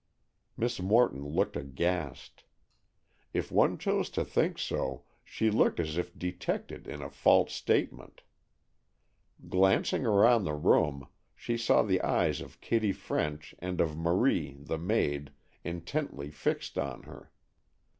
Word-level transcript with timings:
Miss 0.57 0.79
Morton 0.79 1.23
looked 1.23 1.55
aghast. 1.55 2.43
If 3.35 3.51
one 3.51 3.77
chose 3.77 4.09
to 4.17 4.25
think 4.25 4.57
so, 4.57 5.03
she 5.23 5.51
looked 5.51 5.79
as 5.79 5.95
if 5.95 6.17
detected 6.17 6.87
in 6.87 7.03
a 7.03 7.09
false 7.11 7.53
statement. 7.53 8.23
Glancing 9.47 10.01
round 10.05 10.47
the 10.47 10.55
room, 10.55 11.07
she 11.35 11.55
saw 11.55 11.83
the 11.83 12.01
eyes 12.01 12.41
of 12.41 12.61
Kitty 12.61 12.93
French 12.93 13.53
and 13.59 13.79
of 13.79 13.95
Marie, 13.95 14.57
the 14.59 14.79
maid, 14.79 15.33
intently 15.63 16.31
fixed 16.31 16.79
on 16.79 17.03
her. 17.03 17.29